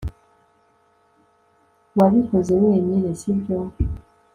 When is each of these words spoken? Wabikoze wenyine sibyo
Wabikoze 1.97 2.53
wenyine 2.63 3.09
sibyo 3.19 3.57